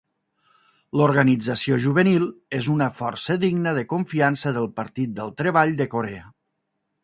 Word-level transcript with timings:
L'organització 0.99 1.77
juvenil 1.83 2.25
és 2.61 2.71
una 2.77 2.89
força 3.01 3.37
digna 3.45 3.77
de 3.81 3.85
confiança 3.95 4.57
del 4.59 4.69
Partit 4.81 5.17
del 5.21 5.33
Treball 5.43 5.79
de 5.83 5.89
Corea. 5.97 6.29